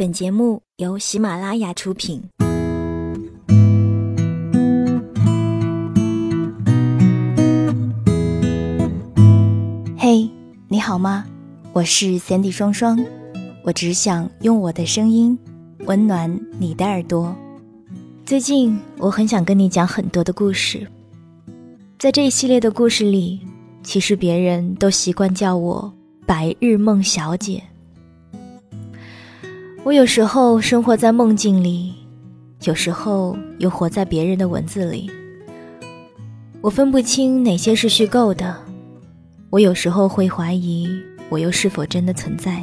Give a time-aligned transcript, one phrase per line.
[0.00, 2.22] 本节目由喜马拉雅出品。
[9.98, 10.26] 嘿，
[10.68, 11.26] 你好吗？
[11.74, 12.98] 我是 Sandy 双双，
[13.62, 15.38] 我只想用我的声音
[15.80, 17.36] 温暖你的耳朵。
[18.24, 20.90] 最近我很想跟你讲很多的故事，
[21.98, 23.38] 在这一系列的故事里，
[23.82, 25.92] 其实别人都习惯叫我
[26.24, 27.62] 白日梦小姐。
[29.82, 31.94] 我有时候生活在梦境里，
[32.64, 35.10] 有时候又活在别人的文字里。
[36.60, 38.54] 我分不清哪些是虚构的。
[39.48, 40.86] 我有时候会怀疑，
[41.30, 42.62] 我又是否真的存在。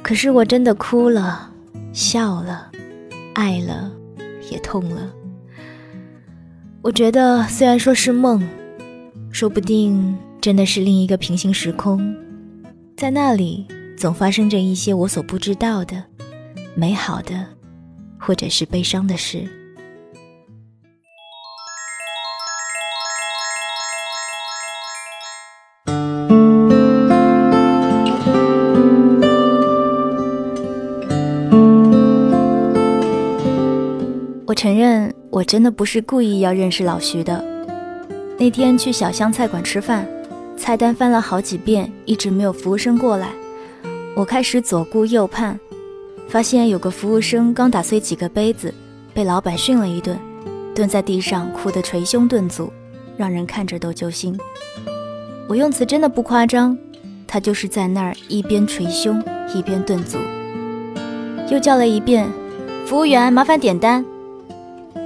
[0.00, 1.50] 可是我真的哭了，
[1.92, 2.70] 笑了，
[3.34, 3.90] 爱了，
[4.52, 5.12] 也痛了。
[6.82, 8.40] 我觉得，虽然说是梦，
[9.32, 12.14] 说不定真的是另一个平行时空，
[12.96, 13.66] 在那里。
[13.96, 16.02] 总发生着一些我所不知道的
[16.74, 17.46] 美好的，
[18.18, 19.48] 或者是悲伤的事。
[34.46, 37.42] 我承认，我真的不是故意要认识老徐的。
[38.38, 40.06] 那天去小香菜馆吃饭，
[40.58, 43.30] 菜单翻了好几遍，一直没有服务生过来。
[44.16, 45.58] 我开始左顾右盼，
[46.28, 48.72] 发现有个服务生刚打碎几个杯子，
[49.12, 50.16] 被老板训了一顿，
[50.72, 52.72] 蹲在地上哭得捶胸顿足，
[53.16, 54.38] 让人看着都揪心。
[55.48, 56.78] 我用词真的不夸张，
[57.26, 59.20] 他就是在那儿一边捶胸
[59.52, 60.16] 一边顿足。
[61.50, 62.28] 又叫了一遍
[62.86, 64.04] ：“服务员，麻烦点单。”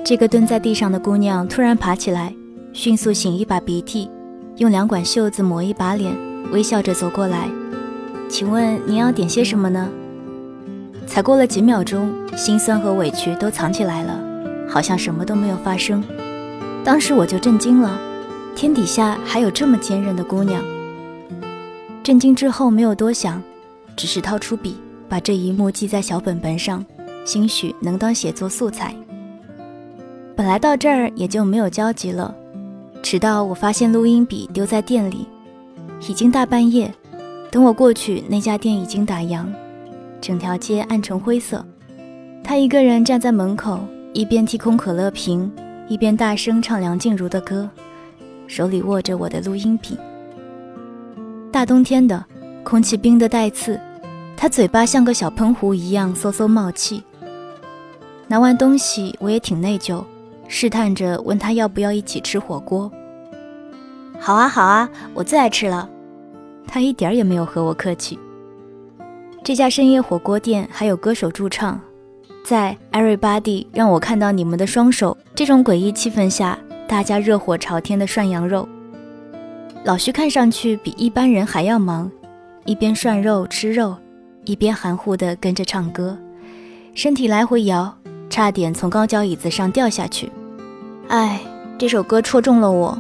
[0.05, 2.35] 这个蹲在地上的姑娘突然爬起来，
[2.75, 4.11] 迅速擤一把鼻涕，
[4.59, 6.15] 用两管袖子抹一把脸，
[6.53, 7.49] 微笑着走过来。
[8.29, 9.89] 请问您要点些什么呢？
[11.07, 14.21] 才过了几秒钟，心酸和委屈都藏起来了，
[14.69, 16.05] 好像什么都没有发生。
[16.85, 17.99] 当时我就震惊了，
[18.55, 20.63] 天底下还有这么坚韧的姑娘。
[22.03, 23.43] 震惊之后没有多想，
[23.97, 24.77] 只是掏出笔，
[25.09, 26.85] 把这一幕记在小本本上，
[27.25, 28.95] 兴许能当写作素材。
[30.37, 32.35] 本来到这儿也就没有交集了，
[33.03, 35.27] 直到我发现录音笔丢在店里，
[36.07, 36.93] 已经大半夜。
[37.51, 39.47] 等我过去，那家店已经打烊，
[40.21, 41.65] 整条街暗成灰色。
[42.45, 43.81] 他一个人站在门口，
[44.13, 45.51] 一边踢空可乐瓶，
[45.89, 47.69] 一边大声唱梁静茹的歌，
[48.47, 49.99] 手里握着我的录音笔。
[51.51, 52.23] 大冬天的，
[52.63, 53.81] 空气冰得带刺，
[54.37, 57.03] 他嘴巴像个小喷壶一样嗖嗖冒气。
[58.27, 60.05] 拿完东西，我也挺内疚，
[60.49, 62.93] 试探着问他要不要一起吃火锅。
[64.21, 65.89] 好啊，好啊，我最爱吃了。
[66.69, 68.19] 他一点也没有和我客气。
[69.43, 71.81] 这家深夜火锅店还有歌手驻唱，
[72.45, 78.69] 在 Everybody 让我看到你们的双手这种诡异气氛下，大家热火朝天的涮羊肉。
[79.85, 82.11] 老徐看上去比一般人还要忙，
[82.67, 83.97] 一边涮肉吃肉，
[84.45, 86.19] 一边含糊的跟着唱歌，
[86.95, 87.97] 身体来回摇，
[88.29, 90.31] 差点从高脚椅子上掉下去。
[91.07, 91.41] 哎，
[91.79, 92.99] 这首歌戳中了我。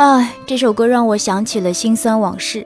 [0.00, 2.64] 唉，这首歌让我想起了心酸往事。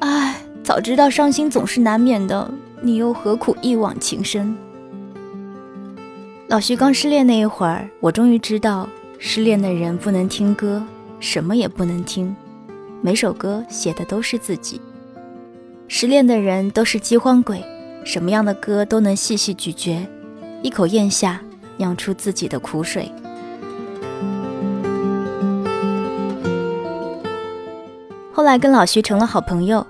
[0.00, 2.50] 唉，早知道伤心总是难免的，
[2.82, 4.54] 你又何苦一往情深？
[6.48, 8.86] 老徐刚失恋那一会儿，我终于知道，
[9.18, 10.82] 失恋的人不能听歌，
[11.20, 12.36] 什么也不能听，
[13.00, 14.78] 每首歌写的都是自己。
[15.88, 17.64] 失恋的人都是饥荒鬼，
[18.04, 20.06] 什么样的歌都能细细咀嚼，
[20.62, 21.40] 一口咽下，
[21.78, 23.10] 酿出自己的苦水。
[28.36, 29.86] 后来跟老徐成了好朋友，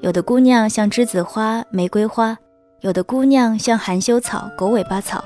[0.00, 2.34] 有的姑娘像栀子花、玫瑰花，
[2.80, 5.22] 有的姑娘像含羞草、狗尾巴草。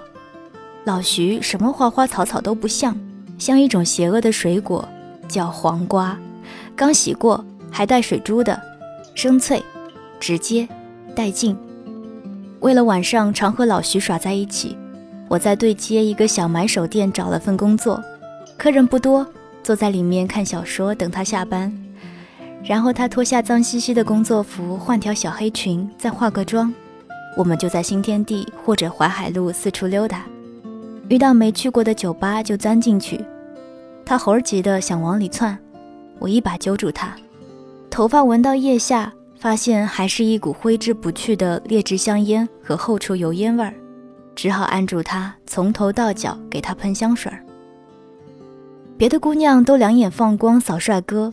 [0.82, 2.98] 老徐什么花花草草都不像，
[3.38, 4.84] 像一种邪恶的水果，
[5.28, 6.18] 叫黄瓜，
[6.74, 8.60] 刚洗过还带水珠的，
[9.14, 9.62] 生脆，
[10.18, 10.68] 直接，
[11.14, 11.56] 带劲。
[12.58, 14.76] 为了晚上常和老徐耍在一起，
[15.28, 18.02] 我在对街一个小买手店找了份工作，
[18.58, 19.24] 客人不多，
[19.62, 21.72] 坐在里面看小说，等他下班。
[22.66, 26.72] 然后他脱下脏兮兮的工作服，换条小黑裙，再化个妆，
[27.36, 30.24] 我们就在新天地或者淮海路四处溜达，
[31.10, 33.22] 遇到没去过的酒吧就钻进去。
[34.02, 35.58] 他猴急的想往里窜，
[36.18, 37.14] 我一把揪住他，
[37.90, 43.74] 头发闻到腋下，发现还是一股挥之不去的劣质香烟和后厨油烟味儿，
[44.34, 47.44] 只好按住他，从头到脚给他喷香水儿。
[48.96, 51.30] 别的姑娘都两眼放光扫帅哥。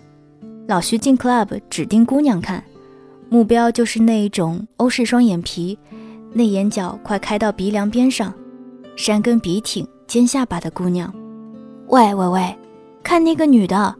[0.71, 2.63] 老徐进 club 指盯姑娘看，
[3.27, 5.77] 目标就是那一种欧式双眼皮，
[6.31, 8.33] 内眼角快开到鼻梁边上，
[8.95, 11.13] 山根笔挺、尖下巴的姑娘。
[11.88, 12.57] 喂喂喂，
[13.03, 13.94] 看那个女的，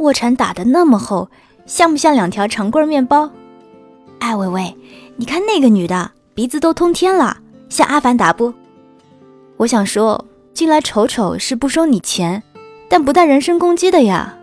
[0.00, 1.30] 卧蚕打得那么厚，
[1.64, 3.30] 像不像两条长棍面包？
[4.18, 4.76] 哎喂喂，
[5.16, 7.38] 你看那个女的，鼻子都通天了，
[7.70, 8.52] 像阿凡达不？
[9.56, 10.22] 我想说，
[10.52, 12.42] 进来瞅瞅是不收你钱，
[12.86, 14.34] 但不带人身攻击的呀。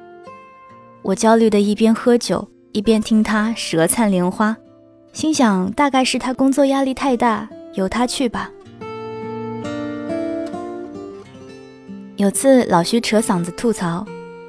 [1.05, 4.57] 我焦虑的一边喝酒，一边听他舌灿莲花，
[5.13, 8.49] 心想大概是他工作压力太大，由他去吧。
[12.15, 14.03] 有次老徐扯嗓子吐槽，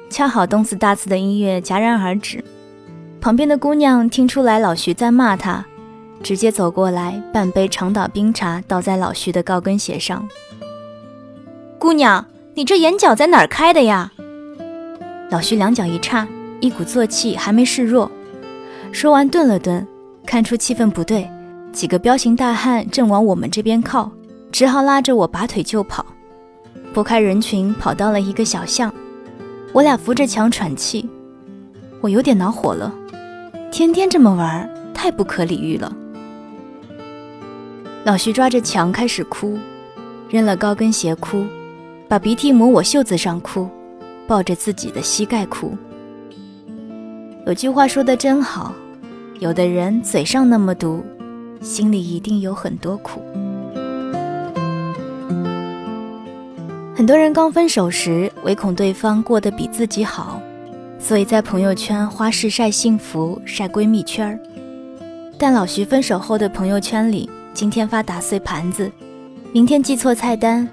[0.09, 2.43] 恰好动次大次的音乐戛然而止。
[3.21, 5.63] 旁边的姑娘听出来老徐在骂她，
[6.23, 10.27] 直接走过来，半杯长岛冰茶倒在老徐的高跟鞋上。
[11.77, 12.25] 姑娘，
[12.55, 14.11] 你这眼角在哪儿开的呀？
[15.29, 16.27] 老徐两脚一叉，
[16.59, 18.11] 一鼓作气还没示弱。
[18.91, 19.85] 说完顿了顿，
[20.25, 21.29] 看出气氛不对，
[21.71, 24.11] 几个彪形大汉正往我们这边靠，
[24.51, 26.05] 只好拉着我拔腿就跑。
[26.93, 28.91] 拨开人群，跑到了一个小巷。
[29.73, 31.07] 我俩扶着墙喘气。
[32.01, 32.93] 我有点恼火了，
[33.71, 35.95] 天天这么玩，太不可理喻了。
[38.03, 39.59] 老徐抓着墙开始哭，
[40.29, 41.45] 扔了高跟鞋哭，
[42.07, 43.67] 把鼻涕抹我袖子上哭，
[44.25, 45.77] 抱着自己的膝盖哭。
[47.47, 48.73] 有句话说的真好，
[49.39, 51.01] 有的人嘴上那么毒，
[51.61, 53.21] 心里一定有很多苦。
[56.93, 60.41] 很多人刚分手时，唯恐对方过得比自己好，
[60.99, 64.37] 所以在朋友圈花式晒幸福、晒闺蜜圈儿。
[65.39, 68.91] 但老徐分手后的朋友圈里，今天发打碎盘子，
[69.53, 70.67] 明天记错菜单，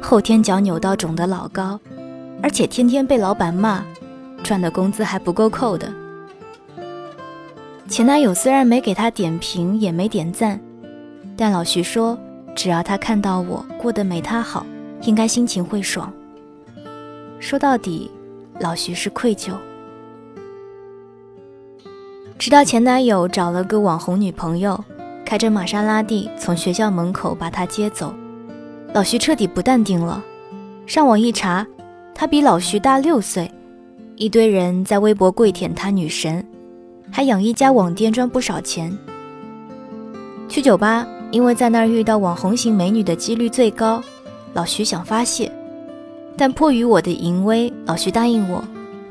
[0.00, 1.80] 后天脚扭到肿的老高，
[2.40, 3.82] 而且天天被老板骂，
[4.44, 5.92] 赚的工资还不够扣的。
[7.92, 10.58] 前男友虽然没给他点评，也没点赞，
[11.36, 12.18] 但老徐说，
[12.54, 14.64] 只要他看到我过得没他好。
[15.02, 16.10] 应该心情会爽。
[17.38, 18.10] 说到底，
[18.60, 19.52] 老徐是愧疚。
[22.38, 24.82] 直到前男友找了个网红女朋友，
[25.22, 28.14] 开着玛莎拉蒂从学校门口把她接走，
[28.94, 30.24] 老徐彻底不淡定了。
[30.86, 31.66] 上网一查，
[32.14, 33.52] 她比老徐大六岁，
[34.16, 36.42] 一堆人在微博跪舔她女神，
[37.12, 38.98] 还养一家网店赚不少钱。
[40.48, 44.02] 去酒吧，因为在那儿遇到网红型美女的几率最高。
[44.54, 45.50] 老徐想发泄，
[46.36, 48.62] 但迫于我的淫威，老徐答应我，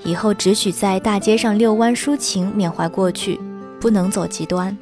[0.04, 3.40] 以后只许在大街上遛弯抒情缅怀过去，
[3.80, 4.78] 不能走极端。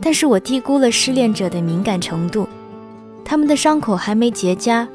[0.00, 2.48] 但是我低估了失恋者的敏感程度，
[3.24, 4.86] 他们的伤口还没结痂，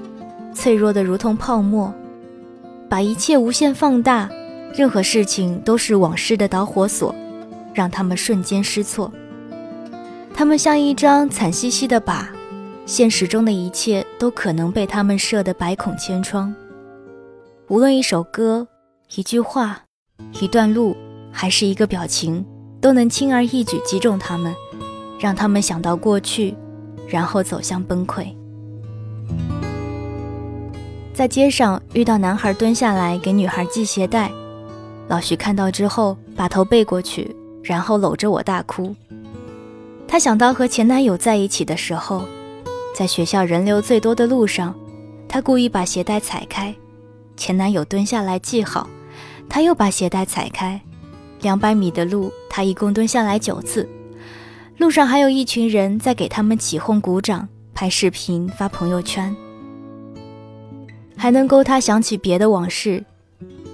[0.53, 1.93] 脆弱的如同泡沫，
[2.89, 4.29] 把一切无限放大，
[4.75, 7.13] 任何事情都是往事的导火索，
[7.73, 9.11] 让他们瞬间失措。
[10.33, 12.25] 他们像一张惨兮兮的靶。
[12.85, 16.53] 现实中的一切都可能被他们射得百孔千疮。
[17.69, 18.67] 无论一首歌、
[19.15, 19.79] 一句话、
[20.41, 20.93] 一段路，
[21.31, 22.45] 还是一个表情，
[22.81, 24.53] 都能轻而易举击中他们，
[25.17, 26.53] 让他们想到过去，
[27.07, 28.27] 然后走向崩溃。
[31.13, 34.29] 在街上遇到男孩蹲下来给女孩系鞋带，
[35.07, 38.95] 老徐看到之后把头背过去，然后搂着我大哭。
[40.07, 42.23] 他想到和前男友在一起的时候。
[42.95, 44.75] 在学校人流最多的路上，
[45.27, 46.75] 他故意把鞋带踩开，
[47.35, 48.87] 前男友蹲下来系好，
[49.49, 50.79] 他又把鞋带踩开。
[51.41, 53.89] 两百米的路，他一共蹲下来九次。
[54.77, 59.35] 路上还有一群人在给他们起哄、鼓掌、拍视频、发朋友圈，
[61.17, 63.03] 还能勾他想起别的往事，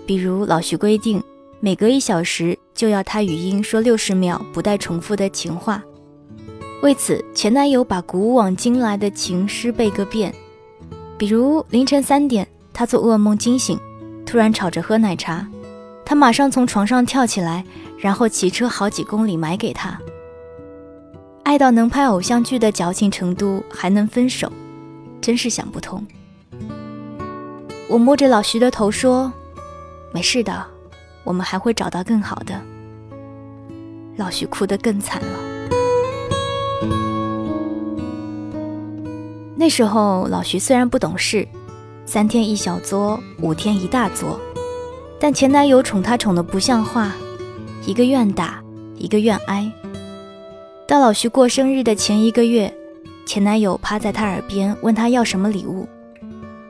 [0.09, 1.21] 比如老徐规定
[1.59, 5.83] 每隔一小时就要他语音说六十秒不带重复的情话。
[6.81, 10.33] 为此，前男友把古往今来的情诗背个遍，
[11.15, 13.79] 比如凌晨三点，他做噩梦惊醒，
[14.25, 15.47] 突然吵着喝奶茶，
[16.03, 17.63] 他马上从床上跳起来，
[17.99, 19.95] 然后骑车好几公里买给他。
[21.43, 24.51] 爱到能拍偶像剧的矫情程度，还能分手，
[25.21, 26.03] 真是想不通。
[27.87, 29.31] 我摸着老徐的头说
[30.13, 30.65] ：“没事的，
[31.23, 32.59] 我们还会找到更好的。”
[34.17, 35.39] 老徐哭得更惨了。
[39.55, 41.47] 那时候老徐虽然不懂事，
[42.05, 44.39] 三天一小作，五天一大作，
[45.19, 47.13] 但前男友宠他宠得不像话，
[47.85, 48.63] 一个愿打，
[48.95, 49.69] 一个愿挨。
[50.87, 52.73] 到老徐过生日的前一个月，
[53.25, 55.87] 前男友趴在他耳边问他要什么礼物，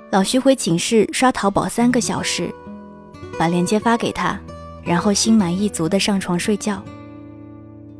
[0.10, 2.54] 老徐回寝室刷淘宝三个小时，
[3.40, 4.38] 把链接发给他，
[4.84, 6.84] 然后心满意足地上床睡觉。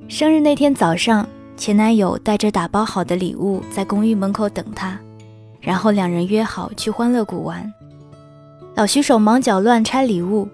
[0.10, 1.26] 生日那天早上。
[1.56, 4.98] 前男友带着打包好的礼物在公寓门口等她，
[5.60, 7.70] 然后两人约好去欢乐谷玩。
[8.76, 10.48] 老徐手忙脚乱拆礼物，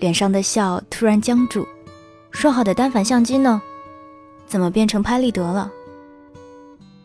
[0.00, 1.64] 脸上的笑突然僵住。
[2.32, 3.62] 说好的单反相机呢？
[4.44, 5.70] 怎么变成拍立得了？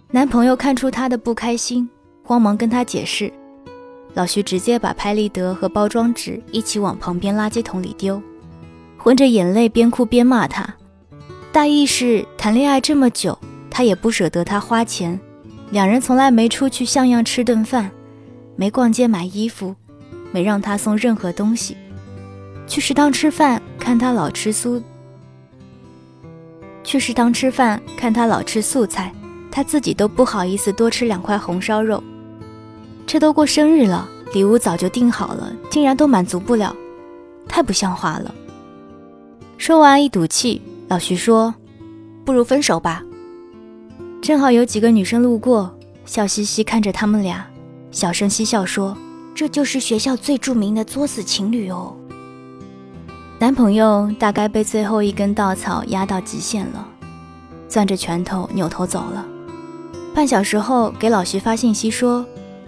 [0.10, 1.88] 男朋友看出她的不开心，
[2.24, 3.32] 慌忙跟她解释。
[4.16, 8.22] 老徐直接把拍立得和包装纸一起往旁边垃圾桶里丢，
[8.98, 10.74] 混着眼泪边哭边骂他。
[11.52, 13.38] 大意是谈恋爱这么久，
[13.70, 15.20] 他也不舍得他花钱，
[15.70, 17.92] 两人从来没出去像样吃顿饭，
[18.56, 19.76] 没逛街买衣服，
[20.32, 21.76] 没让他送任何东西。
[22.66, 24.82] 去食堂吃饭，看他老吃素。
[26.86, 29.14] 去食堂吃饭，看他老吃素菜，
[29.52, 32.02] 他自己都不好意思多吃两块红烧肉。
[33.08, 36.76] 这都过生日了，礼物早就订好了，竟然都满足不了，
[37.48, 38.34] 太不像话了。
[39.58, 40.62] 说完一赌气。
[40.88, 41.52] 老徐说
[42.24, 43.02] ：“不如分手吧。”
[44.22, 47.44] 正好有几个女生路过，笑嘻嘻看着他们俩，
[47.90, 48.96] 小声嬉笑说
[49.34, 51.96] ：“这就是学校最著名的作死情侣哦。”
[53.40, 56.88] 男朋友大概被最后一根稻草压到极限了，
[57.68, 59.26] 攥着拳头扭头走了。
[60.14, 62.24] 半小时后给老徐发信息说：“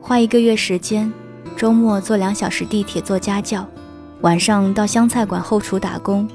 [0.00, 1.12] 花一个月时间，
[1.56, 3.66] 周末坐两小时地铁做家教。
[4.20, 6.26] 晚上到湘菜馆后厨打工，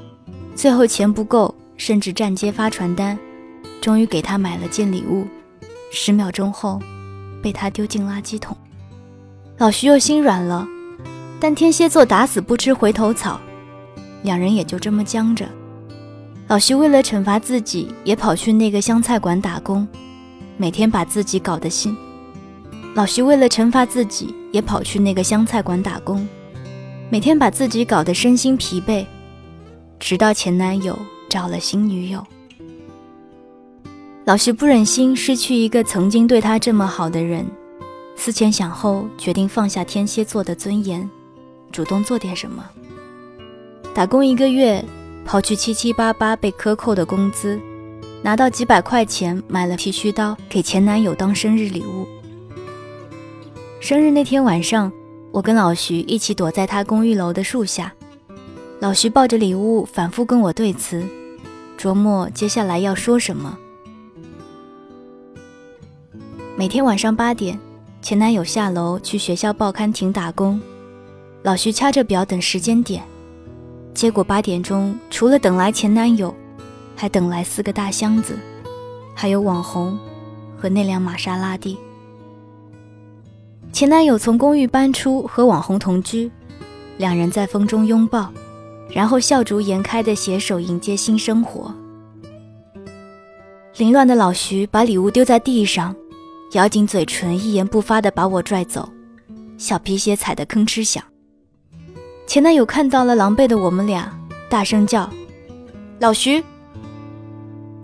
[0.54, 3.18] 最后钱不够，甚至站街发传单，
[3.80, 5.26] 终于给他买了件礼物。
[5.90, 6.78] 十秒钟后，
[7.42, 8.56] 被他丢进垃圾桶。
[9.58, 10.68] 老徐又心软了，
[11.40, 13.40] 但天蝎座打死不吃回头草，
[14.22, 15.48] 两人也就这么僵着。
[16.46, 19.86] 老徐为了惩罚自己，也跑去那个湘菜馆打工，
[20.60, 21.96] 每天把自己搞得心。
[22.94, 26.28] 老徐为了惩罚自己，也跑去那个湘菜馆打工。
[27.08, 29.06] 每天把自己搞得身心疲惫，
[29.98, 30.98] 直到前男友
[31.30, 32.22] 找了新女友。
[34.26, 37.46] 老徐不忍心失去一个曾经对他这么好的人，
[38.14, 41.08] 思前想后，决定放下天蝎座的尊严，
[41.72, 42.62] 主动做点什么。
[43.94, 44.84] 打工一个月，
[45.26, 47.58] 刨去七七八八被克扣的工资，
[48.22, 52.06] 拿到几百块钱买了剃须刀给前男友当生日礼物。
[53.80, 54.92] 生日那天晚上。
[55.32, 57.94] 我跟老徐一起躲在他公寓楼的树下，
[58.80, 61.06] 老徐抱着礼物反复跟我对词，
[61.78, 63.56] 琢磨接下来要说什么。
[66.56, 67.56] 每天晚上八点，
[68.02, 70.60] 前男友下楼去学校报刊亭打工，
[71.44, 73.00] 老徐掐着表等时间点，
[73.94, 76.34] 结果八点钟除了等来前男友，
[77.00, 78.38] 还等来四个大箱子，
[79.14, 79.98] 还有网红
[80.54, 81.78] 和那辆玛莎拉蒂。
[83.72, 86.30] 前男友从公寓搬出，和网红同居，
[86.98, 88.30] 两人在风中拥抱，
[88.90, 91.74] 然后笑逐颜开的携手迎接新生活。
[93.78, 95.96] 凌乱的老徐把礼物丢在地上，
[96.52, 98.86] 咬紧嘴唇，一言不发的把我拽走，
[99.56, 101.02] 小皮鞋踩得吭哧响。
[102.26, 104.14] 前男友看到了狼狈的我们俩，
[104.50, 105.08] 大声叫
[105.98, 106.44] ：“老徐！”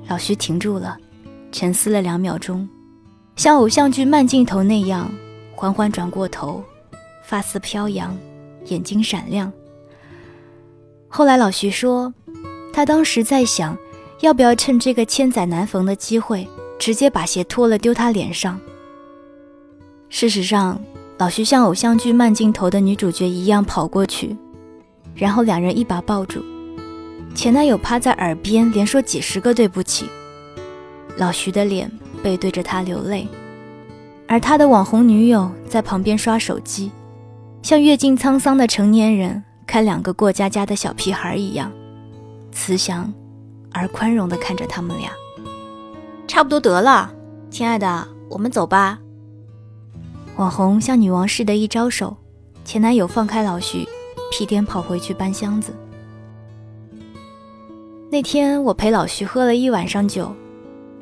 [0.09, 0.97] 老徐停住了，
[1.51, 2.69] 沉思了两秒钟，
[3.35, 5.11] 像偶像剧慢镜头那样。
[5.59, 6.63] 缓缓转过头，
[7.25, 8.15] 发丝飘扬，
[8.67, 9.51] 眼睛闪亮。
[11.09, 12.13] 后来老徐说，
[12.75, 13.75] 他当时在想，
[14.21, 16.47] 要不要趁这个千载难逢的机会，
[16.79, 18.61] 直接把鞋脱了丢他脸上。
[20.11, 20.79] 事实上，
[21.17, 24.37] 老徐像偶像剧慢镜头的女主角一样跑过去，
[25.15, 26.45] 然后两人一把抱住，
[27.37, 30.09] 前男友趴在耳边连说几十个对不起，
[31.19, 31.89] 老徐的脸
[32.23, 33.29] 背对着他流泪。
[34.27, 36.91] 而他的网红女友在旁边刷手机，
[37.61, 41.71] 像阅尽沧桑的成年人看两个过家家的小屁孩一样，
[42.53, 43.13] 慈祥
[43.71, 45.11] 而宽容地看着他们俩。
[46.27, 47.13] 差不多得了，
[47.51, 48.99] 亲爱的，我们走吧。
[50.37, 52.17] 网红像女王似的一招手，
[52.65, 53.87] 前男友放开老徐，
[54.33, 55.75] 屁颠跑回去搬箱子。
[58.09, 60.33] 那天我陪老徐喝了一晚上酒，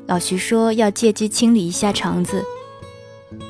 [0.06, 2.42] 老徐说要借机清理一下肠子。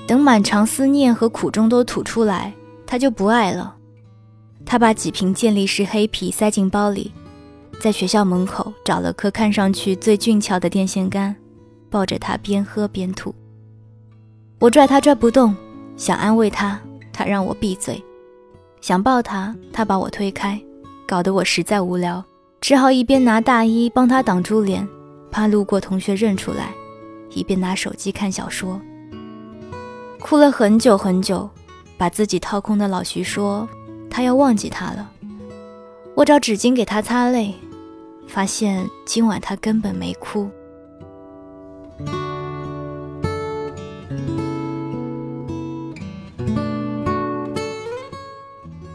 [0.06, 2.52] 等满肠思念和苦衷都吐出来，
[2.84, 3.76] 他就不爱了。
[4.66, 7.12] 他把几瓶健力士黑啤塞进包里，
[7.78, 11.34] 在学校门口找了颗看上去最俊俏的电线杆，
[11.88, 13.32] 抱着他边喝边吐。
[14.58, 15.54] 我拽他拽不动，
[15.96, 16.80] 想安慰他，
[17.12, 18.02] 他让我闭嘴；
[18.80, 20.60] 想抱他，他把我推开，
[21.06, 22.24] 搞得我实在无聊，
[22.64, 24.88] 只好一边拿大衣帮他挡住脸，
[25.30, 26.72] 怕路过同学认出来，
[27.28, 28.80] 一边拿手机看小说。
[30.18, 31.46] 哭了很久很久，
[31.98, 33.68] 把自己掏空的老徐说
[34.08, 35.10] ：“他要忘记他了。”
[36.16, 37.54] 我找纸巾给他擦泪，
[38.26, 40.48] 发现今晚他根本没哭。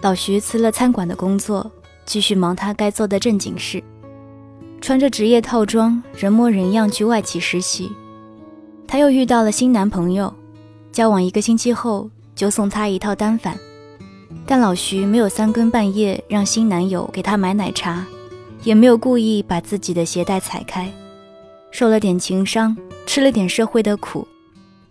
[0.02, 1.72] 老徐辞了餐馆的工作，
[2.10, 3.84] 继续忙他该做的正经事，
[4.82, 7.92] 穿着职业套装，人模人样去外企实习。
[8.88, 10.34] 他又遇到了新男朋友，
[10.92, 13.56] 交往一个星期后就送他一套单反，
[14.48, 18.04] 但老徐没有三更半夜让新男友给他买奶茶，
[18.64, 20.92] 也没有故意把自己的鞋带踩开，
[21.70, 22.76] 受了点情伤，
[23.06, 24.28] 吃了点社会的苦，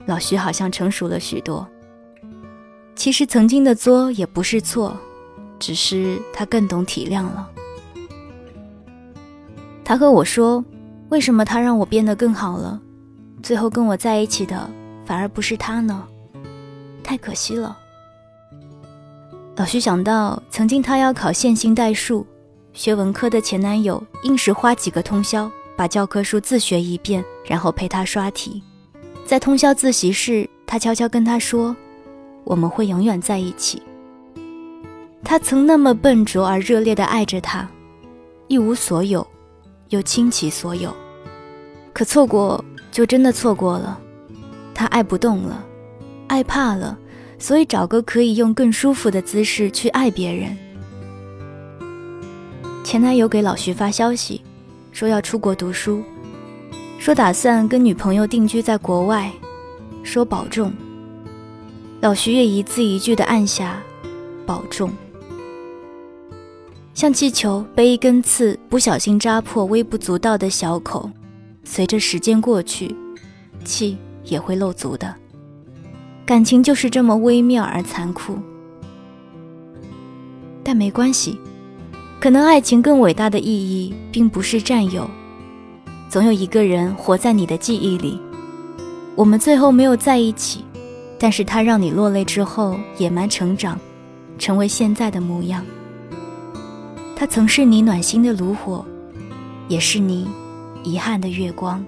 [0.07, 1.67] 老徐好像成熟了许多。
[2.95, 4.97] 其实曾经的作也不是错，
[5.59, 7.49] 只是他更懂体谅了。
[9.85, 10.65] 他和我说，
[11.09, 12.81] 为什么他让我变得更好了？
[13.43, 14.69] 最后跟我在一起的
[15.07, 16.07] 反而不是他呢，
[17.03, 17.79] 太可惜了。
[19.57, 22.27] 老徐想到曾经他要考线性代数，
[22.73, 28.63] 学文科的前男友硬是花几个通宵把教科书自学一遍，然后陪他刷题。
[29.25, 31.75] 在通宵自习室，他悄悄跟他说
[32.45, 33.83] ：“我们会永远在一起。”
[35.25, 37.69] 他曾那么笨拙而热烈地爱着他，
[38.47, 39.27] 一无所有，
[39.91, 40.95] 又倾其所有，
[41.93, 42.65] 可错过。
[42.91, 44.01] 就真的错过了，
[44.75, 45.65] 他爱不动了，
[46.27, 46.99] 爱怕了，
[47.39, 50.57] 所以找个可以用更舒服的姿势去爱别人。
[52.83, 54.43] 前男友给老徐发消息，
[54.91, 56.03] 说要出国读书，
[56.99, 59.31] 说打算跟女朋友定居在国外，
[60.03, 60.73] 说保重。
[62.01, 63.81] 老徐也一字一句的按下，
[64.45, 64.91] 保重。
[66.99, 71.09] 像气球被一根刺不小心扎破微不足道的小口。
[71.63, 72.93] 随着时间过去，
[73.65, 75.15] 气也会漏足的。
[76.27, 78.37] 感情就是这么微妙而残酷，
[80.65, 81.39] 但没关系，
[82.19, 85.09] 可能爱情更伟大的意义并不是占有。
[86.09, 88.21] 总有一个人活在你的记忆里，
[89.15, 90.65] 我们最后没有在一起，
[91.17, 93.79] 但是他让你落泪之后野蛮成长，
[94.37, 95.65] 成为现在的模样。
[97.19, 98.87] 他曾是你暖心的炉火，
[99.67, 100.29] 也是你。
[100.85, 101.85] 遗憾的月光。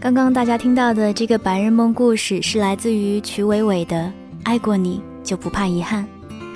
[0.00, 3.96] 刚刚大家听到的这个白日梦故事，是来自于曲伟伟的
[4.44, 6.02] 《爱过你就不怕遗憾》。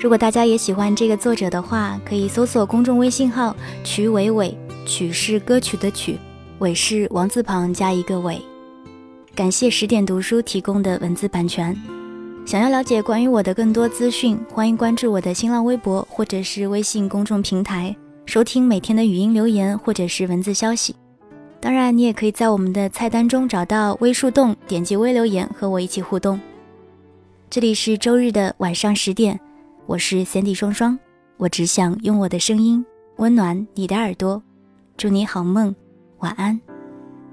[0.01, 6.17] 如果大家也喜欢这个作者的话，可以搜索公众微信号“曲伟伟”，曲是歌曲的曲。
[6.57, 8.41] 伟是王字旁加一个伟，
[9.35, 11.79] 感谢十点读书提供的文字版权。
[12.47, 20.95] 想要了解关于我的更多资讯，欢迎关注我的新浪微博或者是微信公众平台，收听每天的语音留言或者是文字消息。
[21.59, 26.41] 当然，你也可以在我们的菜单中找到微树洞，点击微留言和我一起互动。
[27.51, 29.39] 这里是周日的晚上十点，
[29.91, 30.97] 我是 Sandy 双双，
[31.35, 32.85] 我只想用我的声音
[33.17, 34.41] 温暖你的耳朵，
[34.95, 35.75] 祝你好梦。
[36.19, 36.57] 晚安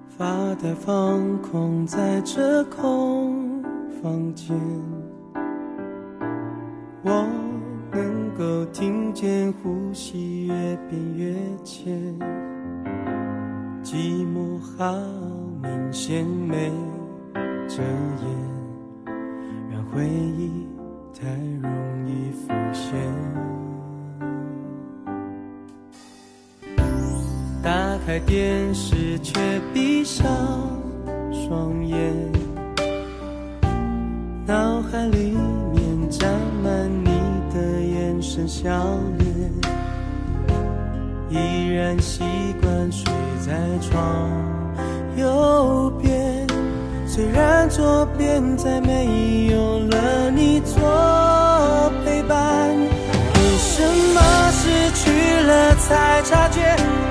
[0.08, 3.62] 发呆放空在这空
[4.02, 4.58] 房间
[7.04, 7.24] 我
[7.92, 10.52] 能够听见呼吸越
[10.90, 12.18] 变越浅
[13.84, 14.92] 寂寞好
[15.62, 16.72] 明显没
[17.68, 18.26] 遮掩
[19.70, 20.66] 让回忆
[21.14, 21.28] 太
[21.62, 21.87] 容易
[22.32, 22.96] 浮现。
[27.62, 29.38] 打开电视，却
[29.74, 30.26] 闭上
[31.30, 32.14] 双眼，
[34.46, 35.36] 脑海里
[35.74, 37.10] 面沾满你
[37.52, 38.70] 的眼神笑
[39.18, 39.52] 脸，
[41.28, 42.22] 依然习
[42.62, 43.12] 惯睡
[43.44, 44.30] 在床
[45.16, 46.46] 右边，
[47.06, 50.78] 虽然左边再没有了你做
[52.28, 53.82] 为什
[54.14, 57.07] 么失去了才察觉？